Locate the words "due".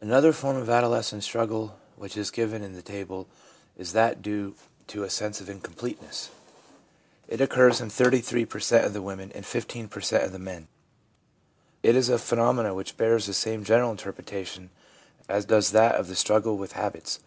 4.20-4.56